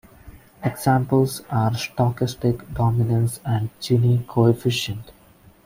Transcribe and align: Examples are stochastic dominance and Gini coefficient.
Examples 0.63 1.41
are 1.51 1.69
stochastic 1.73 2.73
dominance 2.73 3.39
and 3.45 3.69
Gini 3.79 4.25
coefficient. 4.25 5.11